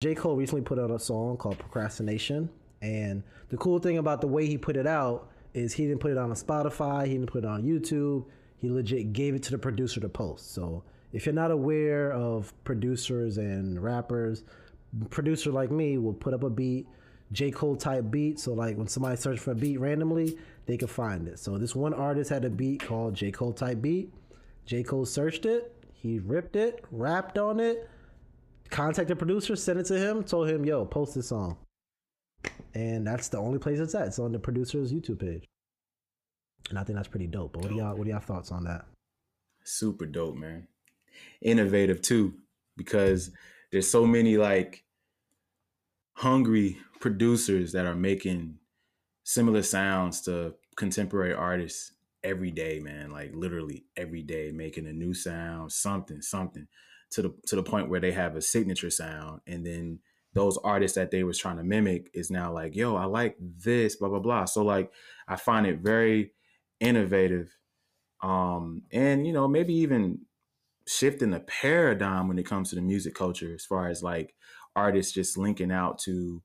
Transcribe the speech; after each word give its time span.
J. 0.00 0.14
Cole 0.14 0.36
recently 0.36 0.62
put 0.62 0.78
out 0.78 0.92
a 0.92 0.98
song 1.00 1.36
called 1.36 1.58
Procrastination. 1.58 2.48
And 2.80 3.24
the 3.48 3.56
cool 3.56 3.80
thing 3.80 3.98
about 3.98 4.20
the 4.20 4.28
way 4.28 4.46
he 4.46 4.56
put 4.56 4.76
it 4.76 4.86
out 4.86 5.28
is 5.54 5.74
he 5.74 5.88
didn't 5.88 5.98
put 5.98 6.12
it 6.12 6.18
on 6.18 6.30
Spotify, 6.30 7.06
he 7.06 7.14
didn't 7.14 7.32
put 7.32 7.42
it 7.42 7.48
on 7.48 7.64
YouTube. 7.64 8.24
He 8.58 8.70
legit 8.70 9.12
gave 9.12 9.34
it 9.34 9.42
to 9.44 9.50
the 9.50 9.58
producer 9.58 9.98
to 9.98 10.08
post. 10.08 10.54
So 10.54 10.84
if 11.12 11.26
you're 11.26 11.34
not 11.34 11.50
aware 11.50 12.12
of 12.12 12.52
producers 12.62 13.38
and 13.38 13.82
rappers, 13.82 14.44
producer 15.10 15.50
like 15.50 15.72
me 15.72 15.98
will 15.98 16.12
put 16.12 16.32
up 16.32 16.44
a 16.44 16.50
beat, 16.50 16.86
J. 17.32 17.50
Cole 17.50 17.74
type 17.74 18.08
beat. 18.08 18.38
So 18.38 18.52
like 18.52 18.76
when 18.76 18.86
somebody 18.86 19.16
searches 19.16 19.42
for 19.42 19.50
a 19.50 19.56
beat 19.56 19.80
randomly, 19.80 20.38
they 20.66 20.76
can 20.76 20.86
find 20.86 21.26
it. 21.26 21.40
So 21.40 21.58
this 21.58 21.74
one 21.74 21.92
artist 21.92 22.30
had 22.30 22.44
a 22.44 22.50
beat 22.50 22.86
called 22.86 23.14
J. 23.14 23.32
Cole 23.32 23.52
type 23.52 23.82
beat. 23.82 24.14
J. 24.64 24.84
Cole 24.84 25.06
searched 25.06 25.44
it, 25.44 25.74
he 25.92 26.20
ripped 26.20 26.54
it, 26.54 26.84
rapped 26.92 27.36
on 27.36 27.58
it, 27.58 27.90
contacted 28.70 29.08
the 29.08 29.16
producer, 29.16 29.56
sent 29.56 29.78
it 29.78 29.86
to 29.86 29.98
him, 29.98 30.22
told 30.24 30.48
him, 30.48 30.64
yo, 30.64 30.84
post 30.84 31.14
this 31.14 31.28
song. 31.28 31.56
And 32.74 33.06
that's 33.06 33.28
the 33.28 33.38
only 33.38 33.58
place 33.58 33.80
it's 33.80 33.94
at. 33.94 34.08
It's 34.08 34.18
on 34.18 34.32
the 34.32 34.38
producer's 34.38 34.92
YouTube 34.92 35.20
page. 35.20 35.44
And 36.70 36.78
I 36.78 36.84
think 36.84 36.96
that's 36.96 37.08
pretty 37.08 37.26
dope. 37.26 37.54
But 37.54 37.62
what 37.62 37.72
are 37.72 37.74
y'all 37.74 37.96
what 37.96 38.06
are 38.06 38.10
y'all 38.10 38.20
thoughts 38.20 38.52
on 38.52 38.64
that? 38.64 38.84
Super 39.64 40.06
dope, 40.06 40.36
man. 40.36 40.68
Innovative 41.40 42.02
too, 42.02 42.34
because 42.76 43.30
there's 43.72 43.90
so 43.90 44.06
many 44.06 44.36
like 44.36 44.84
hungry 46.14 46.78
producers 47.00 47.72
that 47.72 47.86
are 47.86 47.94
making 47.94 48.56
similar 49.24 49.62
sounds 49.62 50.20
to 50.22 50.54
contemporary 50.76 51.34
artists 51.34 51.92
every 52.22 52.50
day, 52.50 52.80
man. 52.80 53.10
Like 53.10 53.32
literally 53.34 53.84
every 53.96 54.22
day, 54.22 54.50
making 54.52 54.86
a 54.86 54.92
new 54.92 55.14
sound, 55.14 55.72
something, 55.72 56.20
something, 56.20 56.66
to 57.10 57.22
the 57.22 57.34
to 57.46 57.56
the 57.56 57.62
point 57.62 57.88
where 57.88 58.00
they 58.00 58.12
have 58.12 58.36
a 58.36 58.42
signature 58.42 58.90
sound, 58.90 59.40
and 59.46 59.64
then 59.64 60.00
those 60.34 60.58
artists 60.58 60.96
that 60.96 61.10
they 61.10 61.24
was 61.24 61.38
trying 61.38 61.56
to 61.56 61.64
mimic 61.64 62.10
is 62.14 62.30
now 62.30 62.52
like, 62.52 62.76
yo, 62.76 62.96
I 62.96 63.04
like 63.04 63.36
this, 63.40 63.96
blah 63.96 64.08
blah 64.08 64.20
blah. 64.20 64.44
So 64.44 64.62
like, 64.64 64.92
I 65.26 65.36
find 65.36 65.66
it 65.66 65.80
very 65.80 66.32
innovative, 66.80 67.56
um, 68.22 68.82
and 68.92 69.26
you 69.26 69.32
know 69.32 69.48
maybe 69.48 69.74
even 69.74 70.20
shifting 70.86 71.30
the 71.30 71.40
paradigm 71.40 72.28
when 72.28 72.38
it 72.38 72.46
comes 72.46 72.70
to 72.70 72.76
the 72.76 72.82
music 72.82 73.14
culture, 73.14 73.54
as 73.54 73.64
far 73.64 73.88
as 73.88 74.02
like 74.02 74.34
artists 74.74 75.12
just 75.12 75.36
linking 75.36 75.72
out 75.72 75.98
to 75.98 76.42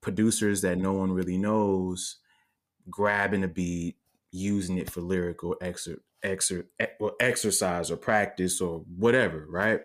producers 0.00 0.60
that 0.60 0.78
no 0.78 0.92
one 0.92 1.10
really 1.10 1.38
knows, 1.38 2.18
grabbing 2.90 3.42
a 3.44 3.48
beat, 3.48 3.96
using 4.30 4.78
it 4.78 4.90
for 4.90 5.00
lyrical 5.00 5.56
exer- 5.62 6.00
exer- 6.22 6.66
well, 7.00 7.14
exercise 7.20 7.90
or 7.90 7.96
practice 7.96 8.60
or 8.60 8.84
whatever, 8.96 9.46
right? 9.48 9.80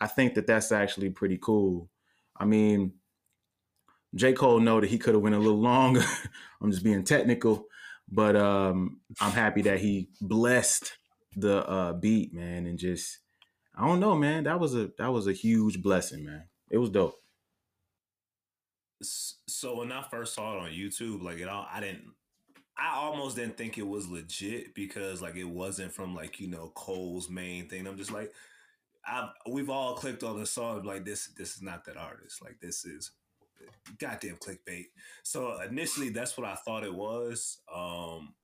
I 0.00 0.06
think 0.06 0.34
that 0.34 0.46
that's 0.46 0.72
actually 0.72 1.10
pretty 1.10 1.38
cool. 1.40 1.88
I 2.36 2.44
mean, 2.44 2.92
J. 4.14 4.32
Cole 4.32 4.60
know 4.60 4.80
that 4.80 4.90
he 4.90 4.98
could 4.98 5.14
have 5.14 5.22
went 5.22 5.34
a 5.34 5.38
little 5.38 5.60
longer. 5.60 6.04
I'm 6.62 6.70
just 6.70 6.84
being 6.84 7.04
technical, 7.04 7.66
but 8.10 8.36
um, 8.36 9.00
I'm 9.20 9.32
happy 9.32 9.62
that 9.62 9.80
he 9.80 10.08
blessed 10.20 10.96
the 11.36 11.68
uh, 11.68 11.92
beat, 11.92 12.32
man, 12.32 12.66
and 12.66 12.78
just 12.78 13.18
I 13.76 13.86
don't 13.86 14.00
know, 14.00 14.14
man. 14.14 14.44
That 14.44 14.60
was 14.60 14.74
a 14.74 14.90
that 14.98 15.12
was 15.12 15.26
a 15.26 15.32
huge 15.32 15.82
blessing, 15.82 16.24
man. 16.24 16.44
It 16.70 16.78
was 16.78 16.90
dope. 16.90 17.16
So 19.02 19.78
when 19.78 19.92
I 19.92 20.02
first 20.10 20.34
saw 20.34 20.56
it 20.56 20.60
on 20.60 20.70
YouTube, 20.70 21.22
like 21.22 21.38
it 21.38 21.48
all, 21.48 21.66
I 21.70 21.80
didn't 21.80 22.04
I 22.78 22.94
almost 22.94 23.36
didn't 23.36 23.56
think 23.56 23.76
it 23.76 23.86
was 23.86 24.08
legit 24.08 24.74
because 24.74 25.20
like 25.20 25.34
it 25.34 25.44
wasn't 25.44 25.92
from 25.92 26.14
like 26.14 26.38
you 26.38 26.48
know 26.48 26.70
Cole's 26.74 27.28
main 27.28 27.68
thing. 27.68 27.86
I'm 27.86 27.96
just 27.96 28.12
like, 28.12 28.32
I've 29.06 29.30
we've 29.50 29.70
all 29.70 29.94
clicked 29.94 30.22
on 30.22 30.38
the 30.38 30.46
song 30.46 30.82
like 30.84 31.04
this. 31.04 31.28
This 31.36 31.54
is 31.54 31.62
not 31.62 31.84
that 31.84 31.96
artist. 31.96 32.42
Like 32.42 32.58
this 32.60 32.84
is 32.84 33.12
goddamn 33.98 34.36
clickbait. 34.36 34.86
So 35.22 35.60
initially, 35.60 36.10
that's 36.10 36.36
what 36.36 36.46
I 36.46 36.54
thought 36.54 36.84
it 36.84 36.94
was. 36.94 37.58
Um, 37.74 38.34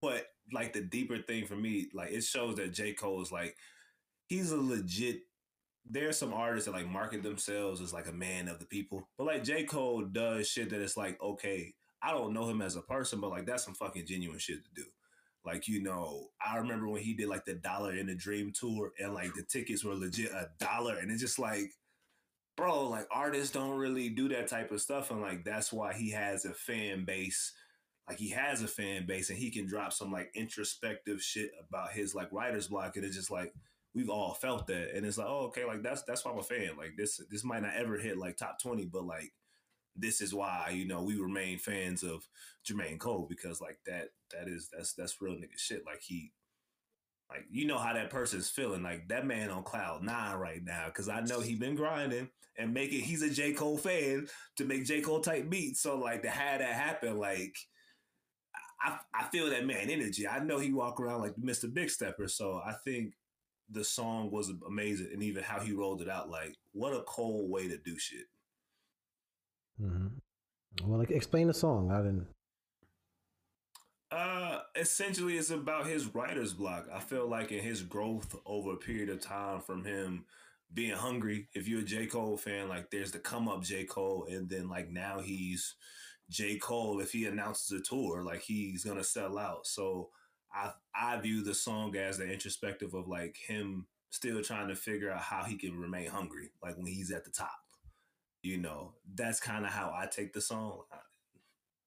but 0.00 0.26
like 0.52 0.72
the 0.72 0.82
deeper 0.82 1.18
thing 1.18 1.46
for 1.46 1.56
me, 1.56 1.88
like 1.94 2.12
it 2.12 2.24
shows 2.24 2.56
that 2.56 2.72
J 2.72 2.92
Cole 2.92 3.22
is 3.22 3.32
like 3.32 3.56
he's 4.28 4.52
a 4.52 4.56
legit. 4.56 5.22
There's 5.88 6.18
some 6.18 6.34
artists 6.34 6.66
that 6.66 6.76
like 6.76 6.88
market 6.88 7.22
themselves 7.22 7.80
as 7.80 7.92
like 7.92 8.06
a 8.06 8.12
man 8.12 8.48
of 8.48 8.58
the 8.58 8.66
people, 8.66 9.08
but 9.16 9.26
like 9.26 9.44
J 9.44 9.64
Cole 9.64 10.02
does 10.02 10.48
shit 10.48 10.70
that 10.70 10.80
it's 10.80 10.96
like 10.96 11.20
okay 11.22 11.74
I 12.02 12.12
don't 12.12 12.32
know 12.32 12.48
him 12.48 12.62
as 12.62 12.76
a 12.76 12.82
person, 12.82 13.20
but 13.20 13.30
like 13.30 13.46
that's 13.46 13.64
some 13.64 13.74
fucking 13.74 14.06
genuine 14.06 14.38
shit 14.38 14.64
to 14.64 14.70
do. 14.74 14.84
Like, 15.44 15.68
you 15.68 15.82
know, 15.82 16.28
I 16.44 16.56
remember 16.58 16.88
when 16.88 17.02
he 17.02 17.14
did 17.14 17.28
like 17.28 17.44
the 17.44 17.54
dollar 17.54 17.94
in 17.94 18.06
the 18.06 18.14
dream 18.14 18.52
tour 18.52 18.92
and 18.98 19.14
like 19.14 19.32
the 19.34 19.42
tickets 19.42 19.84
were 19.84 19.94
legit 19.94 20.32
a 20.32 20.48
dollar. 20.58 20.98
And 20.98 21.10
it's 21.10 21.22
just 21.22 21.38
like, 21.38 21.72
bro, 22.56 22.88
like 22.88 23.06
artists 23.10 23.52
don't 23.52 23.78
really 23.78 24.10
do 24.10 24.28
that 24.28 24.48
type 24.48 24.70
of 24.70 24.82
stuff. 24.82 25.10
And 25.10 25.20
like 25.20 25.44
that's 25.44 25.72
why 25.72 25.94
he 25.94 26.10
has 26.10 26.44
a 26.44 26.52
fan 26.52 27.04
base. 27.04 27.54
Like 28.06 28.18
he 28.18 28.30
has 28.30 28.62
a 28.62 28.68
fan 28.68 29.06
base 29.06 29.30
and 29.30 29.38
he 29.38 29.50
can 29.50 29.66
drop 29.66 29.92
some 29.92 30.12
like 30.12 30.30
introspective 30.34 31.22
shit 31.22 31.50
about 31.66 31.92
his 31.92 32.14
like 32.14 32.28
writer's 32.32 32.68
block. 32.68 32.96
And 32.96 33.04
it's 33.04 33.16
just 33.16 33.30
like 33.30 33.54
we've 33.94 34.10
all 34.10 34.34
felt 34.34 34.66
that. 34.66 34.94
And 34.94 35.06
it's 35.06 35.16
like, 35.16 35.28
oh, 35.28 35.46
okay, 35.46 35.64
like 35.64 35.82
that's 35.82 36.02
that's 36.02 36.24
why 36.24 36.32
I'm 36.32 36.38
a 36.38 36.42
fan. 36.42 36.76
Like 36.76 36.92
this 36.98 37.20
this 37.30 37.44
might 37.44 37.62
not 37.62 37.74
ever 37.74 37.96
hit 37.96 38.18
like 38.18 38.36
top 38.36 38.60
20, 38.60 38.86
but 38.86 39.04
like 39.04 39.32
this 39.96 40.20
is 40.20 40.34
why 40.34 40.70
you 40.72 40.86
know 40.86 41.02
we 41.02 41.16
remain 41.16 41.58
fans 41.58 42.02
of 42.02 42.26
Jermaine 42.66 42.98
Cole 42.98 43.26
because 43.28 43.60
like 43.60 43.78
that 43.86 44.08
that 44.32 44.48
is 44.48 44.68
that's 44.72 44.94
that's 44.94 45.20
real 45.20 45.34
nigga 45.34 45.58
shit. 45.58 45.84
Like 45.86 46.02
he 46.02 46.32
like 47.30 47.44
you 47.50 47.66
know 47.66 47.78
how 47.78 47.92
that 47.92 48.10
person's 48.10 48.48
feeling 48.48 48.82
like 48.82 49.08
that 49.08 49.26
man 49.26 49.50
on 49.50 49.62
cloud 49.62 50.02
nine 50.02 50.36
right 50.36 50.62
now 50.64 50.86
because 50.86 51.08
I 51.08 51.20
know 51.20 51.40
he 51.40 51.54
been 51.54 51.74
grinding 51.74 52.28
and 52.58 52.74
making 52.74 53.02
he's 53.02 53.22
a 53.22 53.30
J 53.30 53.52
Cole 53.52 53.78
fan 53.78 54.26
to 54.56 54.64
make 54.64 54.84
J 54.84 55.00
Cole 55.00 55.20
type 55.20 55.48
beats. 55.48 55.82
So 55.82 55.98
like 55.98 56.22
to 56.22 56.30
have 56.30 56.60
that 56.60 56.72
happen 56.72 57.18
like. 57.18 57.56
I, 58.82 58.98
I 59.14 59.24
feel 59.24 59.50
that 59.50 59.66
man 59.66 59.90
energy. 59.90 60.26
I 60.26 60.38
know 60.38 60.58
he 60.58 60.72
walk 60.72 61.00
around 61.00 61.20
like 61.20 61.34
Mr. 61.36 61.70
Big 61.70 61.90
Stepper, 61.90 62.28
so 62.28 62.62
I 62.64 62.72
think 62.82 63.12
the 63.70 63.84
song 63.84 64.30
was 64.30 64.50
amazing, 64.66 65.10
and 65.12 65.22
even 65.22 65.42
how 65.42 65.60
he 65.60 65.72
rolled 65.72 66.02
it 66.02 66.08
out. 66.08 66.28
Like, 66.28 66.56
what 66.72 66.92
a 66.92 67.02
cold 67.02 67.50
way 67.50 67.68
to 67.68 67.78
do 67.78 67.98
shit. 67.98 68.26
Mm-hmm. 69.80 70.88
Well, 70.88 70.98
like, 70.98 71.10
explain 71.10 71.46
the 71.46 71.54
song. 71.54 71.90
I 71.90 71.98
didn't. 71.98 72.26
Uh, 74.10 74.60
essentially, 74.74 75.36
it's 75.36 75.50
about 75.50 75.86
his 75.86 76.14
writer's 76.14 76.52
block. 76.52 76.88
I 76.92 76.98
feel 76.98 77.28
like 77.28 77.52
in 77.52 77.62
his 77.62 77.82
growth 77.82 78.34
over 78.44 78.72
a 78.72 78.76
period 78.76 79.08
of 79.08 79.20
time, 79.20 79.60
from 79.60 79.84
him 79.84 80.24
being 80.72 80.96
hungry. 80.96 81.48
If 81.54 81.68
you're 81.68 81.80
a 81.80 81.84
J 81.84 82.06
Cole 82.06 82.36
fan, 82.36 82.68
like 82.68 82.90
there's 82.90 83.12
the 83.12 83.18
come 83.18 83.48
up 83.48 83.62
J 83.62 83.84
Cole, 83.84 84.26
and 84.28 84.48
then 84.48 84.68
like 84.68 84.90
now 84.90 85.20
he's 85.20 85.76
J 86.28 86.58
Cole. 86.58 87.00
If 87.00 87.12
he 87.12 87.26
announces 87.26 87.70
a 87.72 87.82
tour, 87.82 88.24
like 88.24 88.42
he's 88.42 88.84
gonna 88.84 89.04
sell 89.04 89.38
out. 89.38 89.66
So 89.66 90.10
I 90.52 90.72
I 90.94 91.20
view 91.20 91.44
the 91.44 91.54
song 91.54 91.96
as 91.96 92.18
the 92.18 92.30
introspective 92.30 92.94
of 92.94 93.08
like 93.08 93.36
him 93.36 93.86
still 94.10 94.42
trying 94.42 94.68
to 94.68 94.76
figure 94.76 95.10
out 95.10 95.22
how 95.22 95.44
he 95.44 95.56
can 95.56 95.78
remain 95.78 96.08
hungry, 96.08 96.50
like 96.62 96.76
when 96.76 96.86
he's 96.86 97.12
at 97.12 97.24
the 97.24 97.30
top 97.30 97.50
you 98.42 98.58
know, 98.58 98.92
that's 99.14 99.40
kind 99.40 99.64
of 99.64 99.70
how 99.70 99.92
I 99.94 100.06
take 100.06 100.32
the 100.32 100.40
song. 100.40 100.82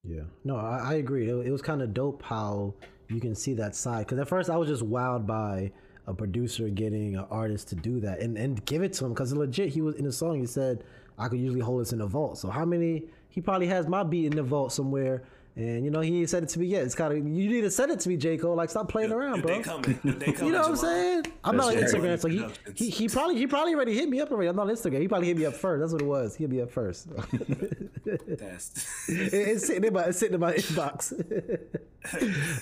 Yeah, 0.04 0.24
no, 0.44 0.58
I, 0.58 0.80
I 0.80 0.94
agree. 0.96 1.30
It, 1.30 1.48
it 1.48 1.52
was 1.52 1.62
kind 1.62 1.82
of 1.82 1.94
dope 1.94 2.24
how 2.24 2.74
you 3.10 3.20
can 3.20 3.36
see 3.36 3.54
that 3.56 3.76
side. 3.76 4.06
Because 4.06 4.20
at 4.20 4.28
first 4.28 4.50
I 4.50 4.58
was 4.58 4.68
just 4.68 4.84
wowed 4.84 5.26
by 5.26 5.72
a 6.06 6.14
producer 6.14 6.68
getting 6.70 7.16
an 7.16 7.26
artist 7.32 7.70
to 7.70 7.76
do 7.76 8.00
that 8.02 8.20
and, 8.20 8.38
and 8.38 8.64
give 8.66 8.84
it 8.84 8.94
to 8.94 9.06
him. 9.06 9.14
Because 9.14 9.34
legit, 9.34 9.70
he 9.70 9.82
was 9.82 9.96
in 9.96 10.06
the 10.06 10.12
song. 10.12 10.40
He 10.40 10.46
said 10.46 10.84
I 11.18 11.28
could 11.28 11.40
usually 11.40 11.62
hold 11.62 11.82
this 11.82 11.94
in 11.94 12.00
the 12.00 12.08
vault. 12.08 12.38
So 12.38 12.50
how 12.50 12.66
many? 12.66 13.06
He 13.30 13.42
probably 13.42 13.68
has 13.68 13.88
my 13.88 14.04
beat 14.04 14.26
in 14.26 14.36
the 14.36 14.44
vault 14.44 14.72
somewhere 14.72 15.24
and 15.56 15.86
you 15.86 15.92
know, 15.92 16.02
he 16.02 16.26
said 16.26 16.42
it 16.42 16.50
to 16.50 16.60
me 16.60 16.66
yet. 16.66 16.84
It's 16.84 16.96
kind 16.96 17.14
of 17.14 17.20
you 17.20 17.50
need 17.50 17.62
to 17.62 17.70
send 17.70 17.92
it 17.92 18.00
to 18.02 18.10
me, 18.10 18.18
J 18.18 18.38
Cole. 18.38 18.56
Like, 18.56 18.72
stop 18.72 18.90
playing 18.90 19.12
around, 19.12 19.44
bro. 19.44 19.62
They 19.62 19.94
they 19.94 20.34
you 20.46 20.52
know 20.52 20.62
what 20.62 20.70
I'm 20.70 20.76
saying? 20.76 21.26
I'm 21.44 21.56
not 21.56 21.76
on 21.76 21.76
Instagram, 21.76 22.20
so 22.20 22.28
he, 22.28 22.44
he 22.74 22.90
he 22.90 23.08
probably 23.08 23.36
he 23.36 23.46
probably 23.46 23.76
already 23.76 23.94
hit 23.94 24.10
me 24.10 24.20
up 24.20 24.32
already. 24.32 24.50
I'm 24.50 24.56
not 24.56 24.68
on 24.68 24.76
Instagram. 24.76 25.02
He 25.02 25.08
probably 25.08 25.28
hit 25.28 25.38
me 25.38 25.46
up 25.46 25.54
first. 25.54 25.82
That's 25.82 25.94
what 25.94 26.02
it 26.02 26.08
was. 26.08 26.36
He 26.36 26.46
hit 26.46 26.52
me 26.52 26.62
up 26.62 26.72
first. 26.72 27.08
That's 28.06 29.08
it, 29.10 29.34
it's 29.34 29.68
sitting 29.68 29.84
in 29.84 29.94
my 29.94 30.06
it's 30.06 30.18
sitting 30.18 30.34
in 30.34 30.40
my 30.40 30.54
inbox. 30.54 31.14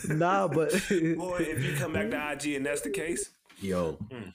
nah, 0.09 0.49
but 0.49 0.71
boy, 0.89 1.37
if 1.39 1.63
you 1.63 1.75
come 1.77 1.93
back 1.93 2.11
to 2.11 2.31
IG 2.33 2.55
and 2.55 2.65
that's 2.65 2.81
the 2.81 2.89
case, 2.89 3.29
yo. 3.59 3.97
Mm. 4.09 4.33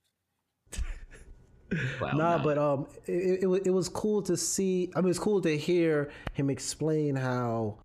Wow, 2.00 2.12
nah, 2.12 2.38
but 2.38 2.58
um, 2.58 2.86
it, 3.06 3.42
it, 3.42 3.66
it 3.66 3.70
was 3.70 3.88
cool 3.88 4.22
to 4.22 4.36
see. 4.36 4.90
I 4.94 5.00
mean, 5.00 5.10
it's 5.10 5.18
cool 5.18 5.42
to 5.42 5.58
hear 5.58 6.10
him 6.32 6.48
explain 6.48 7.16
how 7.16 7.78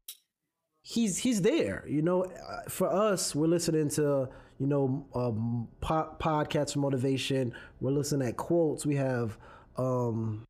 he's 0.92 1.18
he's 1.18 1.42
there. 1.42 1.86
You 1.88 2.02
know, 2.02 2.26
for 2.68 2.92
us, 2.92 3.34
we're 3.34 3.48
listening 3.48 3.90
to 3.92 4.30
you 4.60 4.68
know 4.68 5.06
um, 5.16 5.68
po- 5.80 6.16
podcasts 6.20 6.74
for 6.74 6.80
motivation. 6.80 7.54
We're 7.80 7.92
listening 7.92 8.28
at 8.28 8.38
quotes. 8.38 8.86
We 8.86 8.96
have 8.96 9.38
um, 9.78 10.44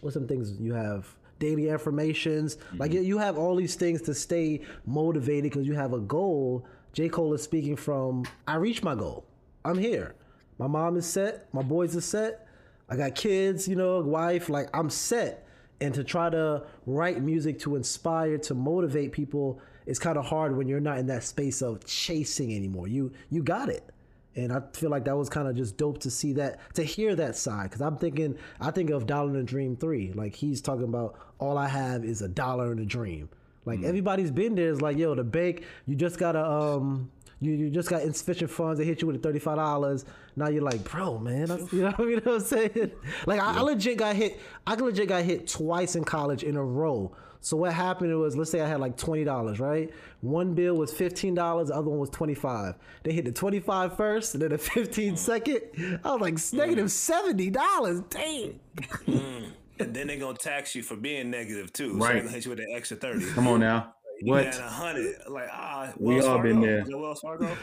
what's 0.00 0.14
some 0.14 0.26
things 0.26 0.58
you 0.58 0.72
have 0.72 1.14
daily 1.38 1.70
affirmations. 1.70 2.56
Mm-hmm. 2.56 2.76
Like 2.78 2.92
you 2.92 3.18
have 3.18 3.36
all 3.36 3.56
these 3.56 3.74
things 3.74 4.02
to 4.02 4.14
stay 4.14 4.62
motivated 4.86 5.44
because 5.44 5.66
you 5.66 5.74
have 5.74 5.92
a 5.92 6.00
goal. 6.00 6.66
J 6.94 7.08
Cole 7.08 7.34
is 7.34 7.42
speaking 7.42 7.76
from 7.76 8.24
I 8.46 8.56
reached 8.56 8.82
my 8.82 8.94
goal. 8.94 9.26
I'm 9.64 9.78
here. 9.78 10.14
My 10.58 10.66
mom 10.66 10.96
is 10.96 11.06
set. 11.06 11.52
My 11.52 11.62
boys 11.62 11.94
are 11.94 12.00
set. 12.00 12.46
I 12.88 12.96
got 12.96 13.14
kids. 13.14 13.68
You 13.68 13.76
know, 13.76 14.00
wife. 14.00 14.48
Like 14.48 14.70
I'm 14.72 14.88
set 14.88 15.46
and 15.80 15.94
to 15.94 16.04
try 16.04 16.28
to 16.30 16.64
write 16.86 17.22
music 17.22 17.58
to 17.60 17.76
inspire, 17.76 18.38
to 18.38 18.54
motivate 18.54 19.12
people, 19.12 19.60
it's 19.86 19.98
kind 19.98 20.18
of 20.18 20.26
hard 20.26 20.56
when 20.56 20.68
you're 20.68 20.80
not 20.80 20.98
in 20.98 21.06
that 21.06 21.24
space 21.24 21.62
of 21.62 21.84
chasing 21.84 22.54
anymore. 22.54 22.88
You 22.88 23.12
you 23.30 23.42
got 23.42 23.68
it. 23.68 23.90
And 24.36 24.52
I 24.52 24.60
feel 24.72 24.90
like 24.90 25.04
that 25.06 25.16
was 25.16 25.28
kind 25.28 25.48
of 25.48 25.56
just 25.56 25.76
dope 25.76 25.98
to 26.00 26.10
see 26.12 26.32
that, 26.34 26.60
to 26.74 26.84
hear 26.84 27.16
that 27.16 27.34
side. 27.34 27.64
Because 27.64 27.80
I'm 27.80 27.96
thinking, 27.96 28.38
I 28.60 28.70
think 28.70 28.90
of 28.90 29.04
Dollar 29.04 29.30
and 29.30 29.38
a 29.38 29.42
Dream 29.42 29.74
3. 29.74 30.12
Like 30.12 30.34
he's 30.36 30.60
talking 30.60 30.84
about, 30.84 31.18
all 31.40 31.58
I 31.58 31.66
have 31.66 32.04
is 32.04 32.22
a 32.22 32.28
dollar 32.28 32.70
and 32.70 32.78
a 32.78 32.84
dream. 32.84 33.28
Like 33.64 33.80
mm. 33.80 33.84
everybody's 33.84 34.30
been 34.30 34.54
there. 34.54 34.70
It's 34.70 34.80
like, 34.80 34.96
yo, 34.96 35.16
the 35.16 35.24
bank, 35.24 35.64
you 35.86 35.96
just 35.96 36.18
gotta, 36.18 36.44
um, 36.48 37.10
you, 37.40 37.52
you 37.52 37.70
just 37.70 37.88
got 37.88 38.02
insufficient 38.02 38.50
funds. 38.50 38.78
They 38.78 38.84
hit 38.84 39.00
you 39.00 39.08
with 39.08 39.22
the 39.22 39.28
$35. 39.28 40.04
Now 40.36 40.48
you're 40.48 40.62
like, 40.62 40.82
bro, 40.84 41.18
man, 41.18 41.48
you 41.72 41.82
know, 41.82 41.94
you 41.98 42.16
know 42.16 42.32
what 42.32 42.34
I'm 42.34 42.40
saying? 42.40 42.92
Like 43.26 43.38
yeah. 43.38 43.46
I, 43.46 43.58
I 43.58 43.60
legit 43.60 43.98
got 43.98 44.16
hit, 44.16 44.40
I 44.66 44.74
legit 44.74 45.08
got 45.08 45.24
hit 45.24 45.48
twice 45.48 45.96
in 45.96 46.04
college 46.04 46.42
in 46.42 46.56
a 46.56 46.64
row 46.64 47.14
so 47.40 47.56
what 47.56 47.72
happened 47.72 48.18
was, 48.18 48.36
let's 48.36 48.50
say 48.50 48.60
I 48.60 48.68
had 48.68 48.80
like 48.80 48.96
twenty 48.96 49.24
dollars, 49.24 49.60
right? 49.60 49.92
One 50.20 50.54
bill 50.54 50.74
was 50.74 50.92
fifteen 50.92 51.34
dollars, 51.34 51.68
the 51.68 51.74
other 51.74 51.88
one 51.88 51.98
was 51.98 52.10
twenty 52.10 52.34
five. 52.34 52.74
They 53.04 53.12
hit 53.12 53.24
the 53.24 53.32
25 53.32 53.96
first, 53.96 54.34
and 54.34 54.42
then 54.42 54.50
the 54.50 54.58
15 54.58 55.14
mm. 55.14 55.18
second. 55.18 56.00
I 56.04 56.14
was 56.14 56.20
like 56.20 56.52
negative 56.52 56.90
seventy 56.90 57.50
dollars. 57.50 58.00
Dang. 58.10 58.58
Mm. 59.06 59.52
And 59.80 59.94
then 59.94 60.08
they're 60.08 60.18
gonna 60.18 60.36
tax 60.36 60.74
you 60.74 60.82
for 60.82 60.96
being 60.96 61.30
negative 61.30 61.72
too. 61.72 61.94
Right. 61.94 62.00
So 62.00 62.06
they're 62.06 62.22
gonna 62.22 62.32
hit 62.32 62.44
you 62.44 62.50
with 62.50 62.60
an 62.60 62.66
extra 62.74 62.96
thirty. 62.96 63.24
Come 63.30 63.46
on 63.46 63.60
now. 63.60 63.94
What? 64.22 64.58
a 64.58 64.62
hundred. 64.62 65.16
Like 65.28 65.48
ah, 65.52 65.92
we 65.98 66.14
Wells 66.14 66.26
all 66.26 66.36
Fargo? 66.36 66.48
been 66.48 66.60
there. 66.60 66.84
Wells 66.98 67.20
Fargo. 67.20 67.56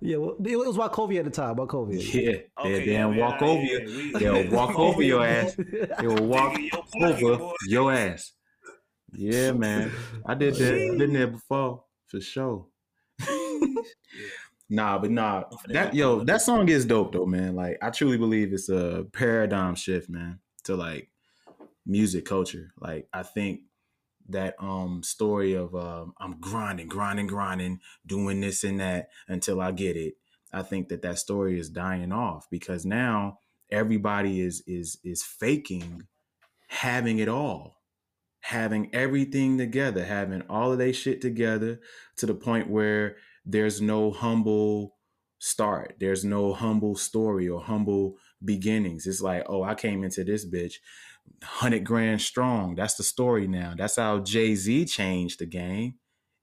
Yeah, 0.00 0.18
well, 0.18 0.36
it 0.44 0.56
was 0.56 0.76
Wachovia 0.76 1.20
at 1.20 1.24
the 1.24 1.30
time. 1.30 1.56
Wachovia. 1.56 2.14
Yeah, 2.14 2.38
okay, 2.58 2.84
they 2.84 2.92
yeah, 2.92 3.06
walk 3.06 3.40
over 3.42 3.62
you. 3.62 4.12
They'll 4.18 4.50
walk 4.50 4.78
over 4.78 5.02
your 5.02 5.24
ass. 5.24 5.56
They 6.00 6.06
will 6.06 6.26
walk 6.26 6.58
over 7.00 7.54
your 7.66 7.92
ass. 7.92 8.32
Yeah, 9.12 9.52
man. 9.52 9.90
I 10.26 10.34
did 10.34 10.54
that. 10.56 10.98
Been 10.98 11.12
there 11.12 11.28
before 11.28 11.84
for 12.06 12.20
sure. 12.20 12.66
nah, 14.68 14.98
but 14.98 15.10
nah. 15.10 15.44
That 15.68 15.94
yo, 15.94 16.24
that 16.24 16.42
song 16.42 16.68
is 16.68 16.84
dope 16.84 17.12
though, 17.12 17.26
man. 17.26 17.56
Like 17.56 17.78
I 17.82 17.90
truly 17.90 18.18
believe 18.18 18.52
it's 18.52 18.68
a 18.68 19.06
paradigm 19.12 19.74
shift, 19.74 20.10
man, 20.10 20.40
to 20.64 20.76
like 20.76 21.10
music 21.86 22.26
culture. 22.26 22.72
Like 22.78 23.08
I 23.12 23.22
think 23.22 23.60
that 24.28 24.54
um 24.58 25.02
story 25.02 25.54
of 25.54 25.74
um 25.74 26.14
I'm 26.18 26.40
grinding, 26.40 26.88
grinding, 26.88 27.26
grinding, 27.26 27.80
doing 28.06 28.40
this 28.40 28.64
and 28.64 28.80
that 28.80 29.08
until 29.28 29.60
I 29.60 29.72
get 29.72 29.96
it. 29.96 30.14
I 30.52 30.62
think 30.62 30.88
that 30.88 31.02
that 31.02 31.18
story 31.18 31.58
is 31.58 31.68
dying 31.68 32.12
off 32.12 32.46
because 32.50 32.84
now 32.84 33.38
everybody 33.70 34.40
is 34.40 34.62
is 34.66 34.98
is 35.04 35.22
faking 35.22 36.06
having 36.68 37.18
it 37.18 37.28
all 37.28 37.76
having 38.46 38.88
everything 38.94 39.58
together, 39.58 40.04
having 40.04 40.40
all 40.48 40.70
of 40.70 40.78
their 40.78 40.92
shit 40.92 41.20
together 41.20 41.80
to 42.16 42.26
the 42.26 42.34
point 42.34 42.70
where 42.70 43.16
there's 43.44 43.80
no 43.80 44.12
humble 44.12 44.94
start. 45.40 45.96
There's 45.98 46.24
no 46.24 46.52
humble 46.52 46.94
story 46.94 47.48
or 47.48 47.60
humble 47.60 48.18
beginnings. 48.44 49.04
It's 49.04 49.20
like, 49.20 49.42
oh, 49.48 49.64
I 49.64 49.74
came 49.74 50.04
into 50.04 50.22
this 50.22 50.46
bitch 50.46 50.74
100 51.40 51.84
grand 51.84 52.20
strong. 52.20 52.74
That's 52.74 52.94
the 52.94 53.02
story 53.02 53.46
now. 53.46 53.74
That's 53.76 53.96
how 53.96 54.20
Jay 54.20 54.54
Z 54.54 54.86
changed 54.86 55.40
the 55.40 55.46
game. 55.46 55.94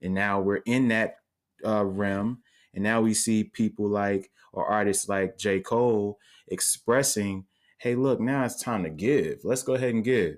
And 0.02 0.14
now 0.14 0.40
we're 0.40 0.62
in 0.66 0.88
that 0.88 1.16
uh, 1.64 1.84
realm. 1.84 2.42
And 2.74 2.84
now 2.84 3.00
we 3.00 3.14
see 3.14 3.44
people 3.44 3.88
like, 3.88 4.30
or 4.52 4.66
artists 4.66 5.08
like 5.08 5.38
J. 5.38 5.60
Cole 5.60 6.18
expressing, 6.48 7.46
hey, 7.78 7.94
look, 7.94 8.20
now 8.20 8.44
it's 8.44 8.62
time 8.62 8.84
to 8.84 8.90
give. 8.90 9.40
Let's 9.44 9.62
go 9.62 9.74
ahead 9.74 9.94
and 9.94 10.04
give. 10.04 10.36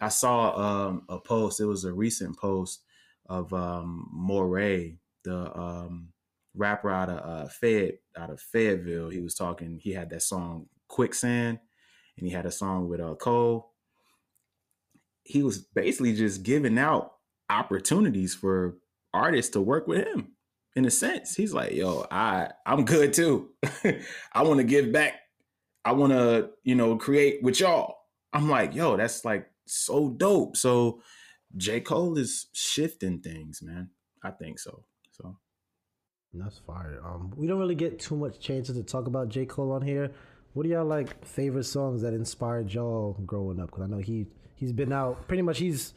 I 0.00 0.08
saw 0.08 0.56
um, 0.56 1.02
a 1.08 1.18
post. 1.18 1.60
It 1.60 1.66
was 1.66 1.84
a 1.84 1.92
recent 1.92 2.38
post 2.38 2.82
of 3.26 3.52
um, 3.52 4.08
Morray, 4.14 4.96
the 5.24 5.56
um, 5.58 6.08
rapper 6.54 6.90
out 6.90 7.10
of 7.10 7.18
uh, 7.18 7.48
Fayette, 7.48 8.00
out 8.16 8.30
of 8.30 8.40
Fayetteville. 8.40 9.10
He 9.10 9.20
was 9.20 9.34
talking. 9.34 9.78
He 9.82 9.92
had 9.92 10.10
that 10.10 10.22
song 10.22 10.66
"Quicksand," 10.88 11.58
and 12.18 12.28
he 12.28 12.34
had 12.34 12.46
a 12.46 12.50
song 12.50 12.88
with 12.88 13.00
uh, 13.00 13.14
Cole. 13.14 13.72
He 15.22 15.42
was 15.42 15.58
basically 15.58 16.14
just 16.14 16.42
giving 16.42 16.78
out 16.78 17.12
opportunities 17.50 18.34
for 18.34 18.78
artists 19.12 19.52
to 19.52 19.60
work 19.60 19.86
with 19.86 20.06
him. 20.06 20.32
In 20.76 20.84
a 20.84 20.90
sense, 20.90 21.34
he's 21.34 21.52
like, 21.52 21.72
"Yo, 21.72 22.06
I 22.10 22.50
I'm 22.64 22.84
good 22.84 23.12
too. 23.12 23.50
I 24.32 24.42
want 24.42 24.58
to 24.58 24.64
give 24.64 24.92
back. 24.92 25.14
I 25.84 25.92
want 25.92 26.12
to, 26.12 26.50
you 26.62 26.74
know, 26.74 26.96
create 26.96 27.42
with 27.42 27.58
y'all." 27.60 27.96
I'm 28.32 28.48
like, 28.48 28.74
"Yo, 28.74 28.96
that's 28.96 29.24
like 29.24 29.50
so 29.66 30.10
dope. 30.10 30.56
So 30.56 31.02
J. 31.56 31.80
Cole 31.80 32.18
is 32.18 32.46
shifting 32.52 33.20
things, 33.20 33.62
man. 33.62 33.90
I 34.22 34.30
think 34.30 34.58
so. 34.58 34.84
So 35.12 35.36
that's 36.32 36.58
fire. 36.58 37.00
Um, 37.04 37.32
we 37.36 37.46
don't 37.46 37.58
really 37.58 37.74
get 37.74 37.98
too 37.98 38.16
much 38.16 38.38
chances 38.40 38.76
to 38.76 38.82
talk 38.82 39.06
about 39.06 39.28
J. 39.28 39.46
Cole 39.46 39.72
on 39.72 39.82
here. 39.82 40.12
What 40.54 40.66
are 40.66 40.68
y'all 40.68 40.84
like 40.84 41.24
favorite 41.24 41.64
songs 41.64 42.02
that 42.02 42.14
inspired 42.14 42.72
y'all 42.72 43.14
growing 43.26 43.60
up? 43.60 43.70
Because 43.70 43.84
I 43.84 43.86
know 43.86 43.98
he 43.98 44.26
he's 44.54 44.72
been 44.72 44.92
out 44.92 45.28
pretty 45.28 45.42
much. 45.42 45.58
He's 45.58 45.94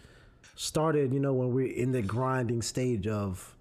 started, 0.55 1.13
you 1.13 1.19
know, 1.19 1.33
when 1.33 1.53
we're 1.53 1.73
in 1.73 1.91
the 1.91 2.01
grinding 2.01 2.61
stage 2.61 3.07
of 3.07 3.55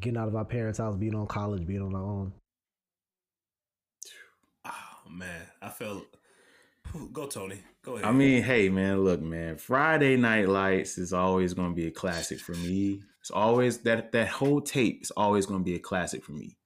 getting 0.00 0.18
out 0.18 0.28
of 0.28 0.36
our 0.36 0.44
parents' 0.44 0.78
house, 0.78 0.96
being 0.96 1.14
on 1.14 1.26
college, 1.26 1.66
being 1.66 1.82
on 1.82 1.94
our 1.94 2.04
own. 2.04 2.32
Oh 4.66 5.10
man, 5.10 5.42
I 5.60 5.68
felt 5.70 6.06
Go 7.12 7.26
Tony. 7.26 7.58
Go 7.82 7.94
ahead. 7.96 8.06
I 8.06 8.12
mean, 8.12 8.42
hey 8.42 8.68
man, 8.68 9.02
look, 9.02 9.20
man. 9.20 9.56
Friday 9.56 10.16
Night 10.16 10.48
Lights 10.48 10.96
is 10.96 11.12
always 11.12 11.52
going 11.52 11.70
to 11.70 11.74
be 11.74 11.88
a 11.88 11.90
classic 11.90 12.38
for 12.38 12.52
me. 12.52 13.02
It's 13.20 13.30
always 13.30 13.78
that 13.78 14.12
that 14.12 14.28
whole 14.28 14.60
tape 14.60 15.02
is 15.02 15.10
always 15.10 15.46
going 15.46 15.60
to 15.60 15.64
be 15.64 15.74
a 15.74 15.80
classic 15.80 16.22
for 16.22 16.32
me. 16.32 16.56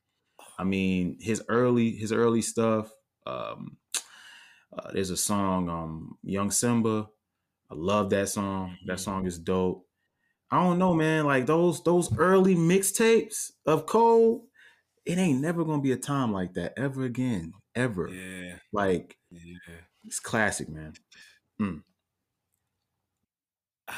I 0.58 0.64
mean, 0.64 1.16
his 1.20 1.42
early 1.48 1.92
his 1.92 2.12
early 2.12 2.42
stuff. 2.42 2.90
Um, 3.28 3.76
uh, 4.76 4.90
there's 4.92 5.10
a 5.10 5.16
song, 5.16 5.68
um, 5.68 6.18
Young 6.22 6.50
Simba. 6.50 7.08
I 7.70 7.74
love 7.74 8.10
that 8.10 8.28
song. 8.28 8.76
That 8.86 9.00
song 9.00 9.26
is 9.26 9.38
dope. 9.38 9.86
I 10.50 10.62
don't 10.62 10.78
know, 10.78 10.94
man. 10.94 11.26
Like 11.26 11.46
those 11.46 11.82
those 11.84 12.16
early 12.16 12.54
mixtapes 12.54 13.50
of 13.66 13.86
Cole, 13.86 14.46
it 15.04 15.18
ain't 15.18 15.40
never 15.40 15.64
gonna 15.64 15.82
be 15.82 15.92
a 15.92 15.96
time 15.96 16.32
like 16.32 16.54
that 16.54 16.72
ever 16.78 17.04
again, 17.04 17.52
ever. 17.74 18.08
Yeah. 18.08 18.56
Like, 18.72 19.18
yeah. 19.30 19.56
It's 20.04 20.20
classic, 20.20 20.68
man. 20.68 20.94
Mm. 21.60 21.82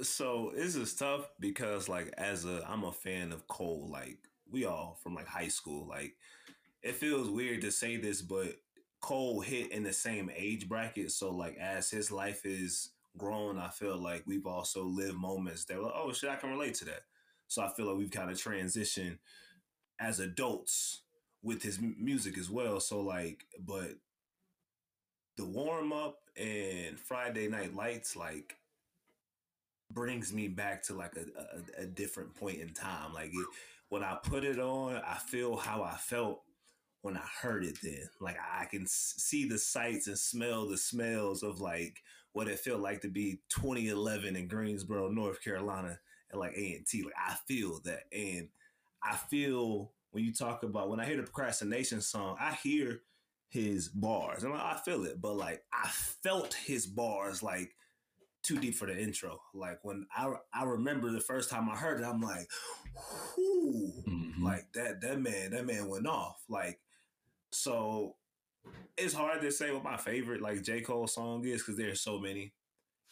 So 0.00 0.52
this 0.54 0.76
is 0.76 0.94
tough 0.94 1.28
because, 1.40 1.88
like, 1.88 2.14
as 2.16 2.44
a 2.44 2.64
I'm 2.68 2.84
a 2.84 2.92
fan 2.92 3.32
of 3.32 3.48
Cole. 3.48 3.88
Like, 3.90 4.18
we 4.48 4.64
all 4.64 4.96
from 5.02 5.16
like 5.16 5.26
high 5.26 5.48
school. 5.48 5.88
Like, 5.88 6.14
it 6.84 6.94
feels 6.94 7.28
weird 7.28 7.62
to 7.62 7.72
say 7.72 7.96
this, 7.96 8.22
but 8.22 8.54
Cole 9.00 9.40
hit 9.40 9.70
in 9.72 9.82
the 9.82 9.92
same 9.92 10.30
age 10.34 10.68
bracket. 10.68 11.12
So, 11.12 11.30
like, 11.30 11.56
as 11.56 11.90
his 11.90 12.10
life 12.10 12.44
is 12.44 12.90
grown, 13.16 13.58
I 13.58 13.68
feel 13.68 13.96
like 13.96 14.24
we've 14.26 14.46
also 14.46 14.84
lived 14.84 15.16
moments 15.16 15.64
that, 15.66 15.82
like, 15.82 15.92
oh 15.94 16.12
shit, 16.12 16.30
I 16.30 16.36
can 16.36 16.50
relate 16.50 16.74
to 16.74 16.84
that. 16.86 17.02
So 17.48 17.62
I 17.62 17.70
feel 17.70 17.86
like 17.86 17.96
we've 17.96 18.10
kind 18.10 18.30
of 18.30 18.36
transitioned 18.36 19.18
as 19.98 20.20
adults 20.20 21.02
with 21.42 21.62
his 21.62 21.78
music 21.80 22.38
as 22.38 22.50
well. 22.50 22.78
So 22.80 23.00
like, 23.00 23.46
but 23.58 23.92
the 25.36 25.44
warm 25.44 25.92
up 25.92 26.18
and 26.36 26.98
Friday 26.98 27.48
Night 27.48 27.74
Lights 27.74 28.16
like 28.16 28.56
brings 29.90 30.32
me 30.32 30.48
back 30.48 30.82
to 30.84 30.94
like 30.94 31.16
a, 31.16 31.80
a, 31.80 31.82
a 31.82 31.86
different 31.86 32.34
point 32.34 32.58
in 32.58 32.70
time. 32.70 33.14
Like 33.14 33.30
it, 33.32 33.46
when 33.88 34.02
I 34.02 34.18
put 34.22 34.44
it 34.44 34.58
on, 34.58 34.96
I 34.96 35.14
feel 35.14 35.56
how 35.56 35.82
I 35.82 35.96
felt 35.96 36.42
when 37.02 37.16
I 37.16 37.24
heard 37.40 37.64
it. 37.64 37.78
Then, 37.82 38.08
like 38.20 38.36
I 38.58 38.64
can 38.66 38.86
see 38.86 39.48
the 39.48 39.58
sights 39.58 40.06
and 40.06 40.18
smell 40.18 40.68
the 40.68 40.78
smells 40.78 41.42
of 41.42 41.60
like 41.60 42.02
what 42.32 42.48
it 42.48 42.60
felt 42.60 42.80
like 42.80 43.00
to 43.02 43.08
be 43.08 43.40
2011 43.48 44.36
in 44.36 44.48
Greensboro, 44.48 45.08
North 45.08 45.42
Carolina, 45.42 45.98
and 46.30 46.40
like 46.40 46.52
A 46.56 46.74
and 46.76 46.86
T. 46.86 47.02
Like 47.02 47.14
I 47.16 47.34
feel 47.46 47.80
that, 47.84 48.02
and 48.12 48.48
I 49.02 49.16
feel 49.16 49.92
when 50.10 50.24
you 50.24 50.32
talk 50.32 50.62
about 50.62 50.90
when 50.90 51.00
I 51.00 51.06
hear 51.06 51.16
the 51.16 51.22
procrastination 51.22 52.00
song, 52.00 52.36
I 52.40 52.54
hear 52.54 53.02
his 53.48 53.88
bars. 53.88 54.44
I, 54.44 54.48
And 54.48 54.56
I 54.56 54.78
feel 54.84 55.04
it, 55.04 55.20
but 55.20 55.34
like 55.34 55.62
I 55.72 55.88
felt 55.88 56.54
his 56.54 56.86
bars 56.86 57.42
like 57.42 57.74
too 58.42 58.58
deep 58.58 58.74
for 58.74 58.86
the 58.86 58.98
intro. 58.98 59.40
Like 59.54 59.78
when 59.82 60.06
I 60.14 60.32
I 60.52 60.64
remember 60.64 61.10
the 61.10 61.20
first 61.20 61.50
time 61.50 61.68
I 61.68 61.76
heard 61.76 62.00
it, 62.00 62.04
I'm 62.04 62.20
like, 62.20 62.48
whoo, 63.36 63.92
mm-hmm. 64.06 64.44
like 64.44 64.72
that 64.74 65.00
that 65.02 65.20
man 65.20 65.50
that 65.52 65.66
man 65.66 65.88
went 65.88 66.06
off. 66.06 66.42
Like 66.48 66.80
so, 67.52 68.16
it's 68.96 69.14
hard 69.14 69.40
to 69.40 69.50
say 69.50 69.70
what 69.70 69.84
my 69.84 69.96
favorite 69.96 70.42
like 70.42 70.62
J 70.62 70.80
Cole 70.80 71.06
song 71.06 71.44
is 71.44 71.62
because 71.62 71.76
there's 71.76 72.00
so 72.00 72.18
many, 72.18 72.52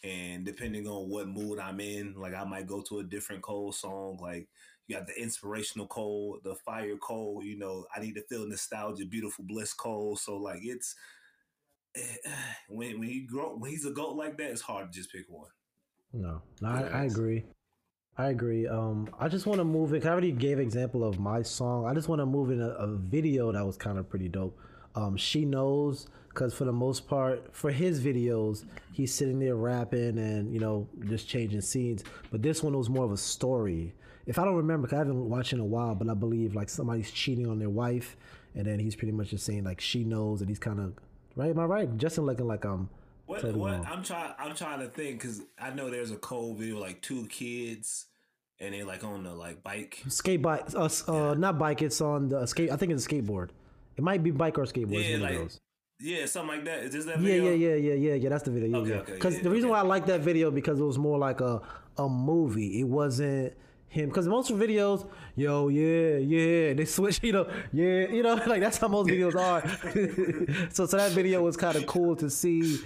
and 0.05 0.45
depending 0.45 0.87
on 0.87 1.09
what 1.09 1.29
mood 1.29 1.59
I'm 1.59 1.81
in, 1.81 2.15
like 2.17 2.35
I 2.35 2.45
might 2.45 2.67
go 2.67 2.83
to 2.83 2.99
a 2.99 3.05
different 3.05 3.43
Cole 3.43 3.73
song. 3.73 4.19
Like 4.21 4.49
you 4.87 4.97
got 4.97 5.07
the 5.07 5.21
inspirational 5.21 5.87
Cole, 5.87 6.39
the 6.45 6.55
fire 6.55 6.97
Cole. 6.97 7.43
You 7.43 7.59
know, 7.59 7.87
I 7.95 8.01
need 8.01 8.15
to 8.15 8.23
feel 8.23 8.47
nostalgia, 8.49 9.07
beautiful 9.07 9.45
bliss 9.47 9.73
Cole. 9.73 10.17
So 10.17 10.37
like 10.37 10.61
it's 10.63 10.95
when 12.69 12.99
when 12.99 13.09
he 13.09 13.21
grow 13.21 13.57
when 13.57 13.71
he's 13.71 13.87
a 13.87 13.91
goat 13.91 14.17
like 14.17 14.37
that, 14.39 14.51
it's 14.51 14.61
hard 14.61 14.93
to 14.93 14.99
just 14.99 15.13
pick 15.13 15.27
one. 15.29 15.51
No, 16.13 16.43
I, 16.65 16.83
I 16.85 17.05
agree. 17.05 17.45
I 18.19 18.29
agree. 18.29 18.67
Um, 18.67 19.09
I 19.21 19.29
just 19.29 19.47
want 19.47 19.59
to 19.59 19.65
move 19.65 19.93
in. 19.93 20.01
'cause 20.01 20.09
I 20.09 20.13
already 20.13 20.33
gave 20.33 20.59
example 20.59 21.05
of 21.05 21.19
my 21.21 21.43
song. 21.43 21.85
I 21.87 21.93
just 21.93 22.09
want 22.09 22.21
to 22.21 22.27
move 22.27 22.51
in 22.51 22.61
a, 22.63 22.69
a 22.71 22.87
video 22.87 23.53
that 23.53 23.65
was 23.67 23.77
kind 23.77 23.99
of 23.99 24.09
pretty 24.09 24.29
dope. 24.29 24.59
Um, 24.95 25.17
she 25.17 25.45
knows 25.45 26.07
because 26.31 26.55
for 26.55 26.65
the 26.65 26.73
most 26.73 27.07
part, 27.09 27.55
for 27.55 27.71
his 27.71 28.03
videos, 28.03 28.65
he's 28.93 29.13
sitting 29.13 29.39
there 29.39 29.57
rapping 29.57 30.19
and 30.19 30.53
you 30.53 30.61
know 30.61 30.89
just 31.05 31.29
changing 31.29 31.61
scenes. 31.61 32.05
But 32.31 32.43
this 32.43 32.63
one 32.63 32.77
was 32.77 32.89
more 32.89 33.05
of 33.05 33.13
a 33.13 33.17
story. 33.19 33.95
If 34.27 34.39
I 34.39 34.45
don't 34.45 34.57
remember, 34.57 34.89
'cause 34.89 34.95
I 34.95 34.99
haven't 34.99 35.29
watched 35.29 35.53
in 35.53 35.61
a 35.61 35.65
while, 35.65 35.95
but 35.95 36.09
I 36.09 36.15
believe 36.15 36.55
like 36.55 36.71
somebody's 36.71 37.11
cheating 37.11 37.47
on 37.47 37.59
their 37.59 37.71
wife, 37.71 38.17
and 38.55 38.67
then 38.67 38.79
he's 38.79 38.97
pretty 38.97 39.13
much 39.13 39.29
just 39.31 39.45
saying 39.45 39.65
like 39.65 39.81
she 39.81 40.05
knows, 40.05 40.41
and 40.41 40.49
he's 40.49 40.59
kind 40.59 40.81
of 40.81 40.95
right. 41.37 41.51
Am 41.51 41.59
I 41.59 41.67
right? 41.67 41.97
Justin 41.99 42.25
looking 42.25 42.47
like 42.47 42.65
um. 42.65 42.89
What, 43.27 43.55
what. 43.55 43.87
I'm 43.87 44.03
trying 44.03 44.33
I'm 44.39 44.55
trying 44.55 44.81
to 44.81 44.87
think 44.89 45.21
because 45.21 45.43
I 45.59 45.71
know 45.71 45.91
there's 45.91 46.11
a 46.13 46.17
Cole 46.17 46.55
video 46.55 46.79
like 46.79 47.03
two 47.03 47.27
kids 47.27 48.07
and 48.61 48.73
they 48.73 48.83
like 48.83 49.05
on 49.05 49.25
the 49.25 49.35
like 49.35 49.63
bike. 49.63 50.03
skate 50.09 50.41
bike 50.43 50.65
uh, 50.75 50.89
uh 51.09 51.35
not 51.35 51.59
bike 51.59 51.83
it's 51.83 52.01
on 52.01 52.29
the 52.31 52.47
skate 52.47 52.71
i 52.71 52.77
think 52.77 52.91
it's 52.93 53.05
a 53.05 53.09
skateboard 53.09 53.51
it 53.97 54.03
might 54.03 54.23
be 54.23 54.31
bike 54.31 54.57
or 54.59 54.65
skateboard 54.65 55.07
Yeah, 55.09 55.19
like 55.19 55.51
yeah, 56.01 56.27
something 56.27 56.57
like 56.57 56.65
that. 56.67 56.79
Is 56.85 56.93
this 56.93 57.05
that 57.07 57.21
yeah 57.21 57.35
video? 57.35 57.55
yeah 57.55 57.75
yeah 57.75 57.75
yeah 57.75 57.95
yeah 57.95 58.15
yeah 58.15 58.29
that's 58.29 58.45
the 58.45 58.51
video 58.51 58.71
yeah 58.71 58.79
Okay, 58.79 58.91
yeah 58.91 58.97
okay, 59.01 59.13
because 59.13 59.37
yeah, 59.37 59.43
the 59.43 59.51
reason 59.51 59.69
okay. 59.71 59.73
why 59.73 59.79
i 59.81 59.83
like 59.83 60.07
that 60.07 60.21
video 60.21 60.51
because 60.51 60.79
it 60.81 60.85
was 60.85 60.99
more 60.99 61.19
like 61.19 61.41
a 61.41 61.61
a 61.99 62.09
movie 62.09 62.81
it 62.81 62.85
wasn't 62.85 63.53
him 63.89 64.09
because 64.09 64.27
most 64.29 64.51
of 64.51 64.59
videos 64.59 65.07
yo 65.37 65.69
yeah 65.69 66.17
yeah 66.17 66.73
they 66.75 66.85
switch 66.97 67.21
you 67.23 67.33
know 67.33 67.47
yeah 67.73 68.09
you 68.09 68.23
know 68.23 68.35
like 68.47 68.61
that's 68.61 68.79
how 68.79 68.89
most 68.89 69.09
videos 69.09 69.35
are 69.35 69.61
so 70.73 70.87
so 70.87 70.97
that 70.97 71.13
video 71.13 71.43
was 71.43 71.57
kind 71.57 71.77
of 71.77 71.87
cool 71.87 72.17
to 72.17 72.29
see 72.31 72.79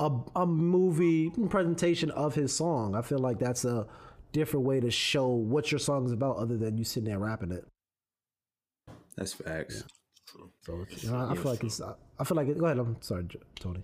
a, 0.00 0.10
a 0.36 0.46
movie 0.46 1.30
presentation 1.48 2.10
of 2.12 2.34
his 2.34 2.54
song 2.54 2.94
i 2.94 3.02
feel 3.02 3.18
like 3.18 3.38
that's 3.38 3.64
a 3.64 3.86
different 4.32 4.64
way 4.66 4.78
to 4.80 4.90
show 4.90 5.28
what 5.28 5.72
your 5.72 5.78
song 5.78 6.04
is 6.04 6.12
about 6.12 6.36
other 6.36 6.56
than 6.56 6.76
you 6.76 6.84
sitting 6.84 7.08
there 7.08 7.18
rapping 7.18 7.50
it 7.52 7.64
That's 9.16 9.32
facts. 9.32 9.84
True. 10.28 10.50
So 10.62 10.86
it's, 10.90 11.02
you 11.04 11.10
know, 11.10 11.26
I 11.30 11.34
feel 11.34 11.50
like 11.52 11.64
it's. 11.64 11.80
I 11.80 12.24
feel 12.24 12.36
like 12.36 12.48
it. 12.48 12.58
Go 12.58 12.66
ahead. 12.66 12.78
I'm 12.78 13.00
sorry, 13.00 13.24
J- 13.24 13.40
Tony. 13.58 13.82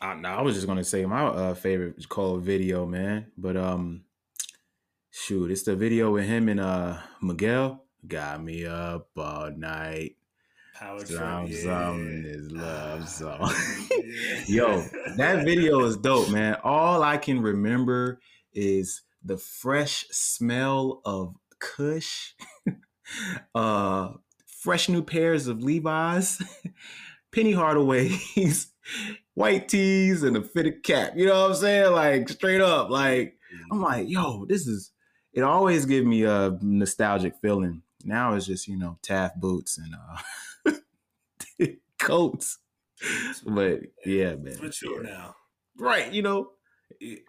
I, 0.00 0.14
no, 0.14 0.28
I 0.30 0.40
was 0.42 0.54
just 0.54 0.66
gonna 0.66 0.84
say 0.84 1.04
my 1.04 1.24
uh, 1.26 1.54
favorite 1.54 2.08
Cole 2.08 2.38
video, 2.38 2.86
man. 2.86 3.26
But 3.36 3.56
um, 3.56 4.04
shoot, 5.10 5.50
it's 5.50 5.64
the 5.64 5.74
video 5.76 6.12
with 6.12 6.24
him 6.26 6.48
and 6.48 6.60
uh 6.60 6.96
Miguel. 7.20 7.84
Got 8.06 8.42
me 8.42 8.64
up 8.64 9.08
all 9.16 9.50
night. 9.50 10.16
Power 10.80 11.04
Some 11.04 11.46
trip. 11.48 11.58
some 11.62 12.00
in 12.08 12.48
Yeah. 12.54 12.62
love 12.62 13.08
song. 13.08 13.54
Yo, 14.48 14.82
that 15.18 15.44
video 15.44 15.80
is 15.84 15.98
dope, 15.98 16.30
man. 16.30 16.56
All 16.64 17.02
I 17.02 17.18
can 17.18 17.42
remember 17.42 18.18
is 18.54 19.02
the 19.22 19.36
fresh 19.36 20.06
smell 20.10 21.02
of 21.04 21.36
Kush, 21.58 22.32
uh, 23.54 24.12
fresh 24.46 24.88
new 24.88 25.02
pairs 25.02 25.48
of 25.48 25.62
Levi's, 25.62 26.40
Penny 27.30 27.52
Hardaway's, 27.52 28.72
white 29.34 29.68
tees, 29.68 30.22
and 30.22 30.34
a 30.38 30.42
fitted 30.42 30.82
cap. 30.82 31.12
You 31.14 31.26
know 31.26 31.42
what 31.42 31.50
I'm 31.50 31.56
saying? 31.56 31.92
Like 31.92 32.28
straight 32.30 32.62
up. 32.62 32.88
Like 32.88 33.36
I'm 33.70 33.82
like, 33.82 34.08
yo, 34.08 34.46
this 34.46 34.66
is. 34.66 34.92
It 35.34 35.42
always 35.42 35.84
give 35.86 36.04
me 36.06 36.24
a 36.24 36.58
nostalgic 36.62 37.34
feeling. 37.42 37.82
Now 38.02 38.34
it's 38.34 38.46
just 38.46 38.66
you 38.66 38.78
know 38.78 38.98
Taft 39.02 39.38
boots 39.38 39.76
and 39.78 39.94
uh 39.94 40.16
coats. 42.00 42.58
But 43.46 43.80
yeah, 44.04 44.34
man. 44.34 44.48
It's 44.54 44.60
mature 44.60 45.02
now. 45.02 45.34
Right, 45.78 46.12
you 46.12 46.22
know. 46.22 46.50
It- 47.00 47.24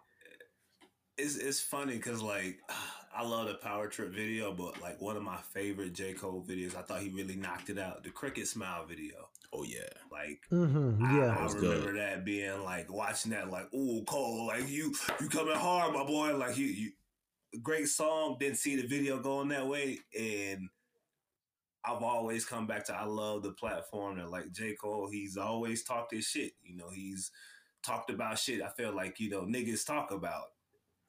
it's 1.18 1.36
it's 1.36 1.62
funny 1.62 1.98
because 1.98 2.22
like 2.22 2.58
I 3.16 3.24
love 3.24 3.48
the 3.50 3.56
Power 3.56 3.88
Trip 3.88 4.12
video, 4.13 4.54
but 4.54 4.82
like 4.82 5.01
one 5.01 5.18
of 5.18 5.24
my 5.24 5.38
favorite 5.54 5.94
J 5.94 6.13
Cole 6.13 6.46
videos, 6.48 6.75
I 6.78 6.82
thought 6.82 7.01
he 7.01 7.10
really 7.10 7.36
knocked 7.36 7.70
it 7.70 7.78
out. 7.78 8.04
The 8.04 8.10
Crooked 8.10 8.48
Smile 8.48 8.86
video, 8.88 9.28
Oh 9.54 9.63
yeah. 9.63 9.82
like 10.12 10.40
Mm-hmm. 10.51 11.04
I, 11.06 11.18
Yeah. 11.18 11.36
I 11.38 11.44
was 11.44 11.56
remember 11.56 11.94
that 11.98 12.24
being 12.24 12.63
like 12.63 12.92
watching 12.92 13.32
that, 13.32 13.51
like, 13.51 13.68
oh 13.75 14.04
Cole, 14.08 14.48
like 14.48 14.68
you 14.70 14.94
you 15.20 15.28
coming 15.30 15.56
hard, 15.56 15.94
my 15.94 16.06
boy. 16.06 16.36
Like 16.38 16.58
you, 16.58 16.68
you 16.68 16.92
great 17.62 17.90
song. 17.90 18.38
Didn't 18.40 18.58
see 18.58 18.78
the 18.78 18.88
video 18.88 19.20
going 19.20 19.50
that 19.50 19.68
way, 19.68 20.00
and 20.18 20.70
I've 21.84 22.04
always 22.04 22.46
come 22.46 22.68
back 22.68 22.86
to 22.86 22.96
I 22.96 23.06
love 23.06 23.42
the 23.44 23.52
platform 23.54 24.18
that 24.18 24.30
like 24.30 24.52
J 24.52 24.76
Cole. 24.76 25.10
He's 25.12 25.38
always 25.38 25.84
talked 25.84 26.14
his 26.14 26.26
shit. 26.26 26.52
You 26.64 26.78
know, 26.78 26.90
he's 26.94 27.32
talked 27.84 28.10
about 28.12 28.38
shit. 28.38 28.62
I 28.62 28.70
feel 28.70 28.96
like 28.96 29.20
you 29.20 29.30
know 29.30 29.42
niggas 29.42 29.86
talk 29.86 30.12
about 30.12 30.44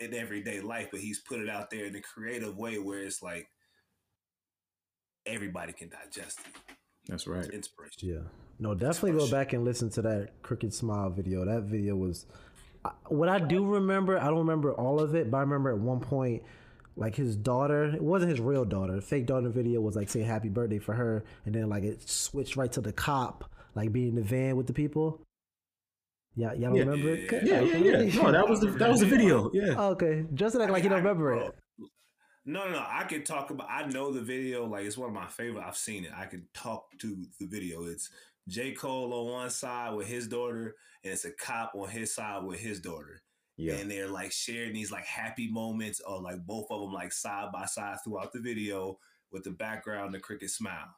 in 0.01 0.15
everyday 0.15 0.61
life, 0.61 0.89
but 0.91 1.01
he's 1.01 1.21
put 1.21 1.41
it 1.41 1.49
out 1.51 1.71
there 1.71 1.85
in 1.85 1.95
a 1.97 2.01
creative 2.01 2.57
way 2.57 2.79
where 2.79 3.01
it's 3.01 3.23
like 3.23 3.49
everybody 5.27 5.73
can 5.73 5.89
digest 5.89 6.41
it. 6.41 6.75
That's 7.09 7.27
right. 7.27 7.45
It's 7.45 7.49
inspiration. 7.55 8.09
Yeah. 8.09 8.21
No, 8.59 8.75
definitely 8.75 9.19
go 9.19 9.31
back 9.31 9.53
and 9.53 9.65
listen 9.65 9.91
to 9.91 10.03
that 10.03 10.43
Crooked 10.43 10.73
Smile 10.73 11.11
video. 11.11 11.45
That 11.45 11.63
video 11.65 11.97
was. 11.97 12.27
I- 12.85 12.91
What 13.09 13.29
I 13.29 13.39
do 13.39 13.65
remember, 13.67 14.19
I 14.19 14.27
don't 14.27 14.39
remember 14.39 14.73
all 14.73 15.01
of 15.01 15.15
it, 15.15 15.31
but 15.31 15.39
I 15.39 15.41
remember 15.41 15.71
at 15.71 15.79
one 15.79 16.01
point, 16.01 16.43
like 16.97 17.15
his 17.15 17.37
daughter, 17.37 17.85
it 17.87 18.03
wasn't 18.03 18.31
his 18.31 18.41
real 18.41 18.65
daughter. 18.65 18.95
The 18.97 19.03
fake 19.03 19.27
daughter 19.27 19.49
video 19.49 19.81
was 19.81 19.97
like 19.97 20.09
saying 20.11 20.27
happy 20.27 20.49
birthday 20.49 20.79
for 20.79 20.95
her, 20.95 21.25
and 21.45 21.55
then 21.55 21.69
like 21.69 21.85
it 21.85 22.09
switched 22.09 22.57
right 22.57 22.71
to 22.73 22.81
the 22.81 22.93
cop, 22.93 23.51
like 23.75 23.93
being 23.93 24.09
in 24.09 24.15
the 24.17 24.23
van 24.23 24.57
with 24.57 24.67
the 24.67 24.73
people. 24.73 25.21
Yeah, 26.35 26.53
y'all 26.55 26.71
don't 26.71 26.77
Yeah. 26.77 26.85
remember 26.85 27.09
it? 27.15 27.45
Yeah, 27.45 27.61
Yeah, 27.61 27.77
yeah, 27.77 28.01
yeah. 28.01 28.23
No, 28.23 28.33
that 28.33 28.49
was 28.49 28.61
the 28.61 28.71
that 28.71 28.91
was 28.91 29.01
the 29.01 29.07
video. 29.07 29.51
Yeah. 29.53 29.75
Oh, 29.77 29.89
okay, 29.93 30.25
just 30.35 30.55
like 30.55 30.71
like 30.71 30.83
you 30.83 30.89
don't 30.89 30.99
remember 30.99 31.35
it. 31.35 31.55
No, 32.45 32.65
no, 32.65 32.73
no. 32.73 32.85
I 32.87 33.05
can 33.05 33.23
talk 33.23 33.51
about. 33.51 33.69
I 33.71 33.87
know 33.87 34.13
the 34.13 34.21
video. 34.23 34.67
Like 34.67 34.85
it's 34.85 34.99
one 34.99 35.09
of 35.09 35.15
my 35.15 35.29
favorite. 35.29 35.63
I've 35.65 35.77
seen 35.77 36.05
it. 36.05 36.13
I 36.17 36.27
can 36.27 36.47
talk 36.55 36.87
to 37.01 37.25
the 37.39 37.47
video. 37.47 37.85
It's 37.85 38.11
J 38.49 38.73
Cole 38.73 39.13
on 39.13 39.33
one 39.33 39.51
side 39.51 39.95
with 39.95 40.09
his 40.09 40.27
daughter, 40.27 40.75
and 41.05 41.13
it's 41.13 41.25
a 41.25 41.31
cop 41.33 41.73
on 41.75 41.89
his 41.89 42.15
side 42.15 42.45
with 42.45 42.59
his 42.59 42.81
daughter. 42.81 43.23
Yeah. 43.57 43.75
And 43.75 43.91
they're 43.91 44.09
like 44.09 44.33
sharing 44.33 44.73
these 44.73 44.91
like 44.91 45.05
happy 45.05 45.49
moments, 45.51 46.01
or 46.01 46.21
like 46.21 46.45
both 46.47 46.67
of 46.71 46.81
them 46.81 46.93
like 46.93 47.13
side 47.13 47.53
by 47.53 47.67
side 47.67 47.99
throughout 48.05 48.33
the 48.33 48.41
video 48.41 48.99
with 49.31 49.45
the 49.45 49.51
background, 49.51 50.15
the 50.15 50.21
Crooked 50.21 50.51
Smile. 50.51 50.89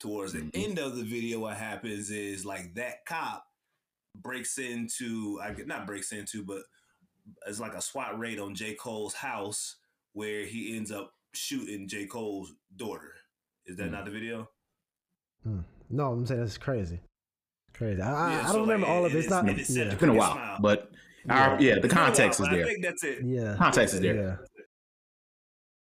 Towards 0.00 0.32
the 0.32 0.40
Mhm. 0.40 0.50
end 0.54 0.78
of 0.80 0.96
the 0.96 1.04
video, 1.04 1.38
what 1.40 1.56
happens 1.56 2.10
is 2.10 2.44
like 2.44 2.74
that 2.74 3.06
cop 3.06 3.44
breaks 4.16 4.58
into, 4.58 5.40
I 5.42 5.52
get 5.52 5.66
not 5.68 5.86
breaks 5.86 6.10
into, 6.12 6.44
but 6.44 6.62
it's 7.46 7.60
like 7.60 7.74
a 7.74 7.80
SWAT 7.80 8.18
raid 8.18 8.40
on 8.40 8.54
J 8.54 8.74
Cole's 8.74 9.14
house 9.14 9.76
where 10.12 10.44
he 10.44 10.76
ends 10.76 10.90
up 10.90 11.14
shooting 11.34 11.88
J. 11.88 12.04
Cole's 12.06 12.52
daughter. 12.76 13.14
Is 13.64 13.76
that 13.76 13.88
Mm. 13.88 13.92
not 13.92 14.04
the 14.04 14.10
video? 14.10 14.50
No, 15.88 16.12
I'm 16.12 16.26
saying 16.26 16.40
that's 16.40 16.58
crazy, 16.58 17.00
crazy. 17.72 18.00
I, 18.02 18.12
I, 18.12 18.32
Yeah, 18.32 18.40
I 18.42 18.46
so, 18.48 18.52
don't 18.54 18.62
remember 18.62 18.86
like, 18.86 18.94
all 18.96 19.04
of 19.06 19.12
it. 19.14 19.16
it 19.16 19.20
It's 19.20 19.30
not. 19.30 19.48
it 19.48 19.58
is 19.58 19.66
set 19.68 19.86
yeah. 19.86 19.92
It's 19.92 20.00
been 20.00 20.10
a 20.10 20.14
while, 20.14 20.32
smile. 20.32 20.58
but 20.60 20.90
our, 21.30 21.60
yeah, 21.60 21.74
the 21.74 21.80
It's 21.80 21.88
been 21.88 21.90
a 21.92 21.94
while, 21.94 22.06
context 22.06 22.40
is 22.40 22.48
there. 22.48 22.64
I 22.64 22.68
think 22.68 22.84
that's 22.84 23.04
it. 23.04 23.18
Yeah. 23.24 23.54
Context 23.56 23.94
is 23.94 24.00
there. 24.00 24.14
Yeah. 24.14 24.36